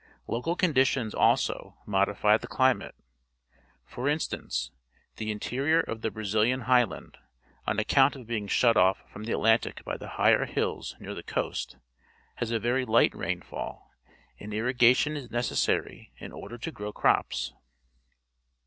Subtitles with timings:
[0.25, 2.95] Local conditions, also, modi fy the cUmate.
[3.85, 4.71] For instance,
[5.17, 7.19] the interior of the Brazihan Highland,
[7.67, 11.21] on account of being shut off from the Atlantic by the higher liills near the
[11.21, 11.77] coast,
[12.37, 13.91] has a very light rainfall,
[14.39, 17.53] and irrigation is necessary in order to grow crops.